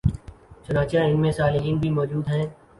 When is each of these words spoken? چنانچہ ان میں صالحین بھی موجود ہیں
چنانچہ 0.65 0.97
ان 0.99 1.19
میں 1.21 1.31
صالحین 1.31 1.77
بھی 1.77 1.89
موجود 1.91 2.27
ہیں 2.29 2.45